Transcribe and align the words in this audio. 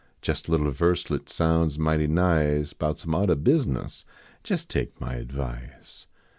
Jes 0.25 0.47
a 0.47 0.51
little 0.51 0.71
verselet 0.71 1.29
sounds 1.29 1.77
mighty 1.77 2.07
nice 2.07 2.73
Bout 2.73 2.97
some 2.97 3.13
oddah 3.13 3.35
business; 3.35 4.03
jes 4.43 4.65
take 4.65 4.99
my 4.99 5.13
advice. 5.17 6.07